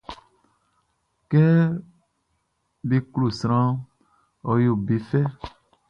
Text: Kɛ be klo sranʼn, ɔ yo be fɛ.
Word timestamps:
Kɛ 1.29 1.43
be 2.87 2.95
klo 3.11 3.27
sranʼn, 3.39 3.75
ɔ 4.49 4.53
yo 4.63 4.73
be 4.85 4.95
fɛ. 5.07 5.19